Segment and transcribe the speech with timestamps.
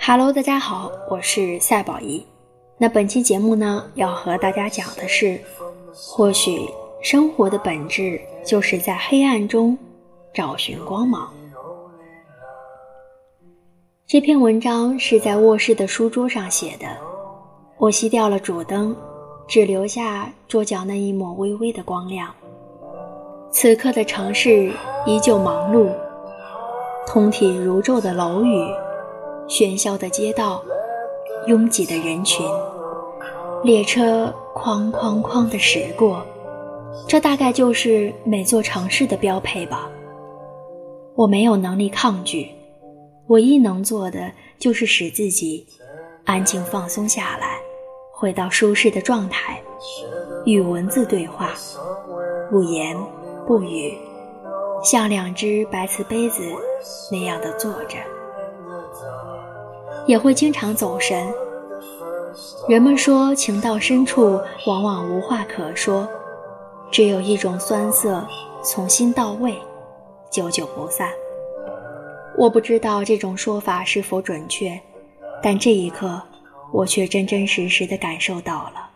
[0.00, 2.24] Hello，大家好，我是赛宝仪。
[2.78, 5.38] 那本期节目呢，要和大家讲的是，
[5.92, 6.68] 或许
[7.02, 9.76] 生活的本质就是在黑暗中
[10.32, 11.32] 找寻光芒。
[14.06, 16.86] 这篇文章是在卧室的书桌上写的，
[17.76, 18.96] 我熄掉了主灯，
[19.46, 22.34] 只留下桌角那一抹微微的光亮。
[23.52, 24.72] 此刻的城市
[25.06, 25.92] 依旧忙碌，
[27.12, 28.64] 通体如昼的楼宇。
[29.48, 30.62] 喧嚣的街道，
[31.48, 32.46] 拥挤的人群，
[33.64, 36.24] 列车哐哐哐地驶过，
[37.08, 39.90] 这大概就是每座城市的标配吧。
[41.16, 42.48] 我没有能力抗拒，
[43.26, 44.30] 唯一能做的
[44.60, 45.66] 就是使自己
[46.24, 47.58] 安静放松下来，
[48.12, 49.60] 回到舒适的状态，
[50.44, 51.54] 与文字对话，
[52.48, 52.96] 不言
[53.48, 53.98] 不语，
[54.84, 56.40] 像两只白瓷杯子
[57.10, 57.98] 那样的坐着。
[60.06, 61.32] 也会经常走神。
[62.68, 66.08] 人们说，情到深处往往无话可说，
[66.90, 68.26] 只有一种酸涩，
[68.62, 69.58] 从心到胃，
[70.30, 71.10] 久久不散。
[72.36, 74.80] 我不知道这种说法是否准确，
[75.42, 76.20] 但这一刻，
[76.72, 78.88] 我却真真实实的感受到了。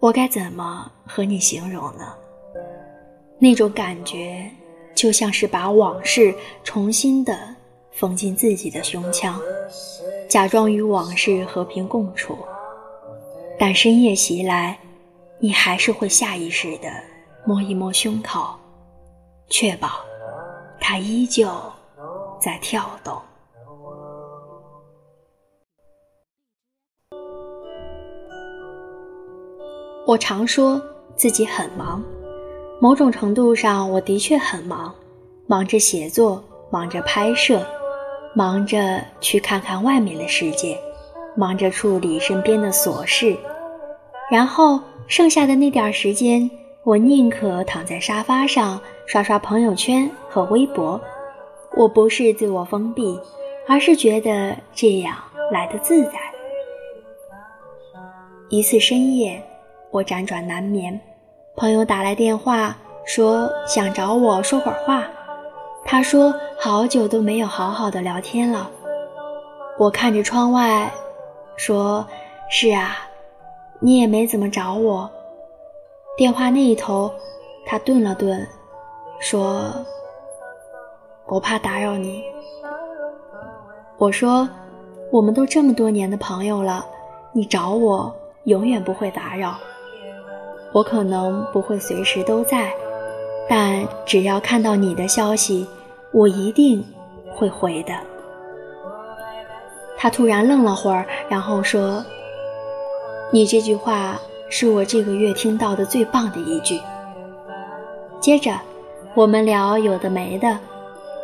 [0.00, 2.12] 我该怎么和你形容呢？
[3.38, 4.50] 那种感觉，
[4.94, 7.56] 就像是把往事重新的。
[7.94, 9.38] 缝进自己的胸腔，
[10.26, 12.38] 假装与往事和平共处，
[13.58, 14.78] 但深夜袭来，
[15.38, 16.88] 你还是会下意识的
[17.44, 18.58] 摸一摸胸口，
[19.50, 19.90] 确保
[20.80, 21.50] 它依旧
[22.40, 23.20] 在跳动。
[30.06, 30.80] 我常说
[31.14, 32.02] 自己很忙，
[32.82, 34.92] 某种程度上，我的确很忙，
[35.46, 37.64] 忙着写作，忙着拍摄。
[38.34, 40.76] 忙着去看看外面的世界，
[41.36, 43.36] 忙着处理身边的琐事，
[44.28, 46.50] 然后剩下的那点时间，
[46.82, 51.00] 我宁可躺在沙发上刷刷朋友圈和微博。
[51.76, 53.16] 我不是自我封闭，
[53.68, 55.14] 而是觉得这样
[55.52, 56.14] 来的自在。
[58.48, 59.40] 一次深夜，
[59.92, 61.00] 我辗转难眠，
[61.54, 65.06] 朋友打来电话说想找我说会儿话。
[65.84, 68.70] 他说：“好久都没有好好的聊天了。”
[69.78, 70.90] 我看着窗外，
[71.56, 72.06] 说
[72.48, 72.96] ：“是啊，
[73.80, 75.10] 你也没怎么找我。”
[76.16, 77.12] 电话那一头，
[77.66, 78.46] 他顿了顿，
[79.18, 79.64] 说
[81.26, 82.22] ：“我怕打扰你。”
[83.98, 84.48] 我说
[85.10, 86.86] ：“我们都这么多年的朋友了，
[87.32, 88.14] 你找我
[88.44, 89.58] 永远不会打扰。
[90.72, 92.72] 我可能不会随时都在。”
[93.48, 95.66] 但只要看到你的消息，
[96.12, 96.82] 我一定
[97.34, 97.92] 会回的。
[99.98, 102.04] 他突然愣了会儿，然后说
[103.30, 104.18] ：“你这句话
[104.48, 106.80] 是我这个月听到的最棒的一句。”
[108.20, 108.58] 接着，
[109.14, 110.58] 我们聊有的没的，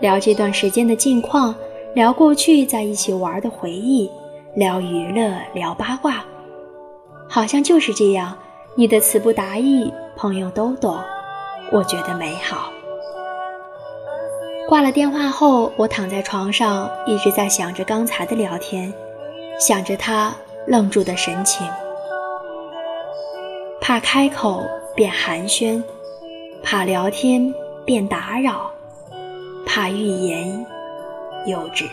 [0.00, 1.54] 聊这段时间的近况，
[1.94, 4.10] 聊过去在一起玩的回忆，
[4.54, 6.25] 聊娱乐，聊八卦，
[7.28, 8.37] 好像就是这样。
[8.78, 10.96] 你的词不达意，朋友都懂。
[11.72, 12.70] 我觉得美好。
[14.68, 18.94] 挂了电话后，我躺在床上，一直在想着刚才的聊天，
[19.58, 20.32] 想着他
[20.64, 21.68] 愣住的神情，
[23.80, 24.64] 怕开口
[24.94, 25.82] 变寒暄，
[26.62, 27.52] 怕聊天
[27.84, 28.70] 变打扰，
[29.66, 30.64] 怕欲言
[31.46, 31.84] 又止，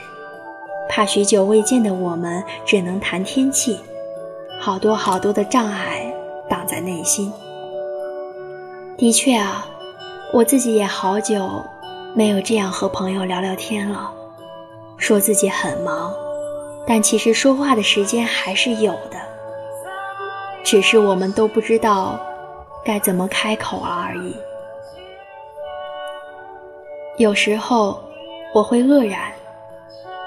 [0.87, 3.75] 怕许久未见的我们只能谈天气，
[4.59, 6.04] 好多好多的障碍
[6.49, 7.31] 挡在内心。
[8.97, 9.67] 的确啊，
[10.31, 11.63] 我自己也好久
[12.13, 14.11] 没有这样和朋友聊聊天了。
[14.97, 16.13] 说自己很忙，
[16.87, 19.17] 但其实说话的时间还是有的，
[20.63, 22.17] 只是我们都不知道
[22.83, 24.33] 该怎么开口而已。
[27.17, 28.01] 有时候
[28.53, 29.31] 我会愕然，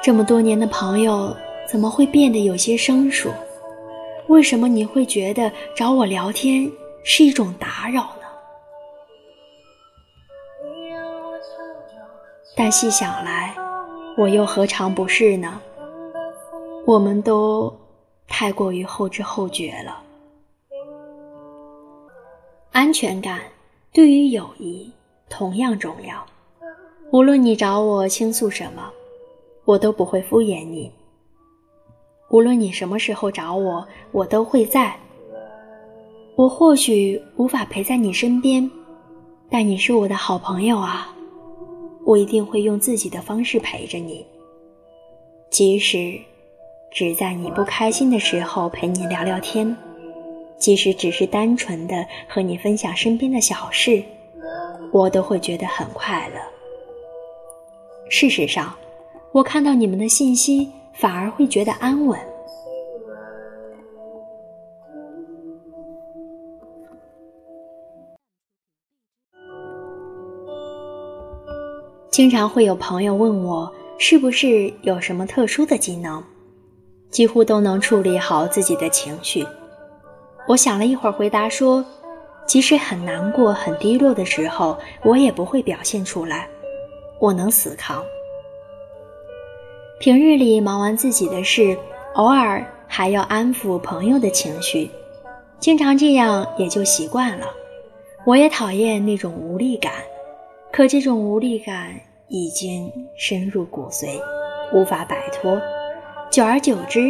[0.03, 1.35] 这么多年的朋友
[1.67, 3.31] 怎么会变得有些生疏？
[4.29, 6.71] 为什么你会觉得找我聊天
[7.03, 8.27] 是一种打扰呢？
[12.55, 13.57] 但细想来，
[14.17, 15.61] 我又何尝不是呢？
[16.85, 17.75] 我们都
[18.27, 20.03] 太过于后知后觉了。
[22.73, 23.41] 安全感
[23.93, 24.93] 对于友谊
[25.31, 26.25] 同样重要。
[27.11, 28.91] 无论你找我倾诉什么，
[29.65, 30.93] 我都不会敷衍你。
[32.31, 34.95] 无论你什么时候找我，我都会在。
[36.37, 38.71] 我或许无法陪在你身边，
[39.51, 41.15] 但你是我的好朋友啊。
[42.05, 44.25] 我一定会用自己的方式陪着你，
[45.51, 46.19] 即使
[46.91, 49.77] 只在你不开心的时候陪你聊聊天，
[50.59, 54.03] 即使只是单纯的和你分享身边的小事，
[54.91, 56.41] 我都会觉得很快乐。
[58.09, 58.75] 事实上，
[59.33, 62.19] 我看到你们的信息，反而会觉得安稳。
[72.11, 76.21] 经常会有朋友问我，是不是有什么特殊的技能，
[77.11, 79.47] 几乎都能处理好自己的情绪。
[80.49, 81.85] 我想了一会儿，回答说，
[82.45, 86.49] 即使很难过、很低落的时候，我也不会表现出来，
[87.21, 88.03] 我能死扛。
[90.01, 91.77] 平日里忙完自己的事，
[92.15, 94.89] 偶尔还要安抚朋友的情绪，
[95.59, 97.47] 经常这样也就习惯了。
[98.25, 99.93] 我也讨厌那种无力感，
[100.71, 101.95] 可这种无力感。
[102.31, 104.21] 已经深入骨髓，
[104.71, 105.59] 无法摆脱。
[106.31, 107.09] 久而久之，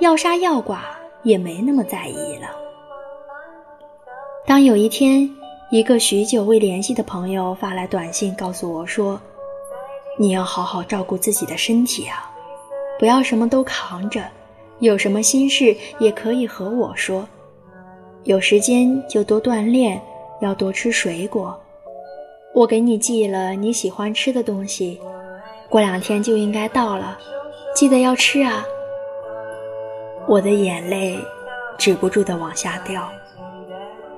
[0.00, 0.78] 要杀要剐
[1.24, 2.48] 也没那么在意了。
[4.46, 5.28] 当有一天，
[5.72, 9.20] 一个许久未联系的朋友发来短信告诉我说
[10.16, 12.29] ：“你要好好照顾自己的身体啊，
[13.00, 14.22] 不要什么都扛着，
[14.80, 17.26] 有什么心事也可以和我说。
[18.24, 19.98] 有时间就多锻炼，
[20.42, 21.58] 要多吃水果。”
[22.52, 25.00] 我给你寄了你喜欢吃的东西，
[25.70, 27.16] 过两天就应该到了，
[27.74, 28.62] 记得要吃啊！
[30.28, 31.16] 我的眼泪
[31.78, 33.08] 止不住的往下掉，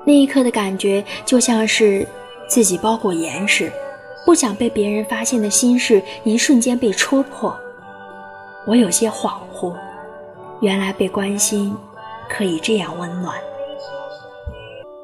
[0.05, 2.05] 那一刻的感觉就像是
[2.49, 3.71] 自己包裹严实，
[4.27, 7.57] 不想被别人发现的心事一瞬间被戳破。
[8.67, 9.75] 我有些恍惚，
[10.61, 11.77] 原来被关心
[12.29, 13.37] 可以这样温暖。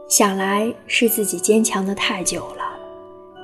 [0.09, 2.65] 想来是自己坚强的太久了。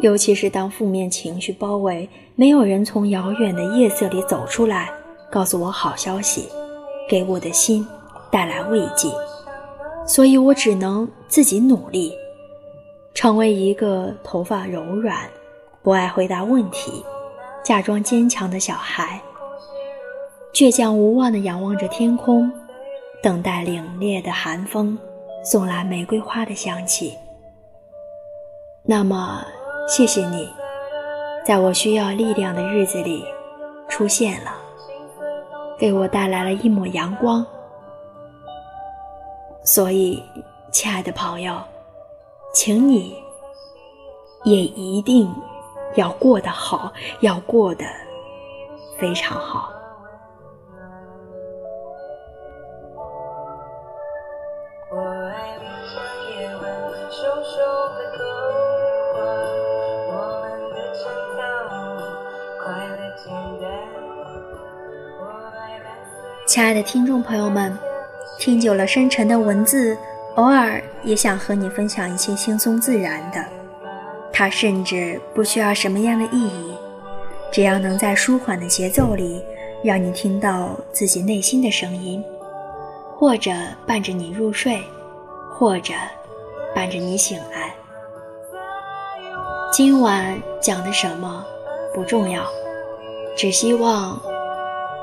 [0.00, 4.90] 尤其是当负面情绪包围，没有人从遥远的夜色里走出来，
[5.30, 6.48] 告诉我好消息，
[7.08, 7.86] 给我的心
[8.30, 9.08] 带来慰藉，
[10.04, 12.12] 所以我只能自己努力，
[13.14, 15.18] 成为一个头发柔软、
[15.80, 17.04] 不爱回答问题、
[17.62, 19.20] 假装坚强的小孩，
[20.54, 22.48] 倔强无望地仰望着天空，
[23.20, 24.96] 等待凛冽的寒风
[25.42, 27.18] 送来玫瑰花的香气。
[28.84, 29.44] 那么。
[29.86, 30.48] 谢谢你，
[31.44, 33.22] 在我需要力量的日子里
[33.86, 34.50] 出现了，
[35.78, 37.44] 给我带来了一抹阳光。
[39.62, 40.22] 所以，
[40.72, 41.60] 亲爱的朋友，
[42.54, 43.14] 请你
[44.44, 45.30] 也一定
[45.96, 46.90] 要过得好，
[47.20, 47.84] 要过得
[48.96, 49.70] 非常好。
[66.54, 67.76] 亲爱的听众朋友们，
[68.38, 69.98] 听久了深沉的文字，
[70.36, 73.44] 偶尔也想和你分享一些轻松自然的。
[74.32, 76.76] 它甚至不需要什么样的意义，
[77.50, 79.42] 只要能在舒缓的节奏里，
[79.82, 82.22] 让你听到自己内心的声音，
[83.16, 83.50] 或者
[83.84, 84.80] 伴着你入睡，
[85.50, 85.92] 或者
[86.72, 87.74] 伴着你醒来。
[89.72, 91.44] 今晚讲的什么
[91.92, 92.44] 不重要，
[93.36, 94.16] 只希望。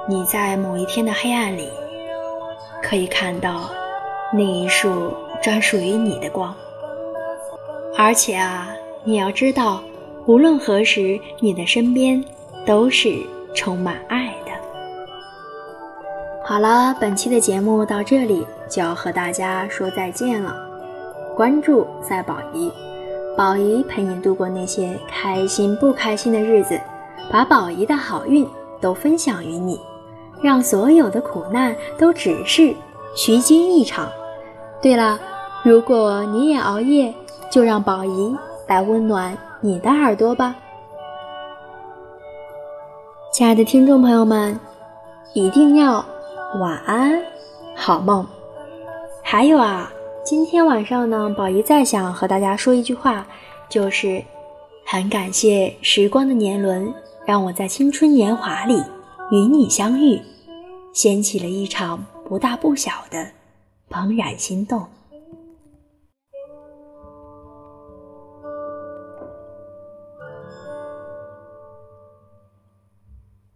[0.07, 1.69] 你在某一天的黑暗里，
[2.81, 3.69] 可以看到
[4.33, 6.53] 那一束专属于你的光。
[7.97, 8.69] 而且啊，
[9.03, 9.81] 你要知道，
[10.25, 12.23] 无论何时，你的身边
[12.65, 13.15] 都是
[13.53, 14.51] 充满爱的。
[16.43, 20.55] 好了，本期的节目到这里就要和大家说再见了。
[21.35, 22.71] 关注赛宝仪，
[23.37, 26.81] 宝仪陪你度过那些开心不开心的日子，
[27.31, 28.47] 把宝仪的好运
[28.81, 29.79] 都分享于你。
[30.41, 32.75] 让所有的苦难都只是
[33.15, 34.09] 虚惊一场。
[34.81, 35.19] 对了，
[35.63, 37.13] 如果你也熬夜，
[37.51, 38.35] 就让宝仪
[38.67, 40.55] 来温暖你的耳朵吧。
[43.31, 44.59] 亲爱的听众朋友们，
[45.33, 46.03] 一定要
[46.59, 47.21] 晚安，
[47.75, 48.25] 好梦。
[49.23, 49.91] 还有啊，
[50.25, 53.25] 今天晚上呢，宝仪再想和大家说一句话，
[53.69, 54.21] 就是
[54.85, 56.93] 很感谢时光的年轮，
[57.25, 58.81] 让我在青春年华里
[59.31, 60.19] 与你相遇。
[60.93, 63.31] 掀起了一场不大不小的
[63.89, 64.87] 怦然心动。